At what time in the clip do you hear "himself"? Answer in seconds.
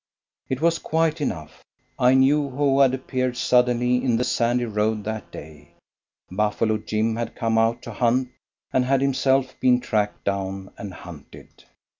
9.01-9.53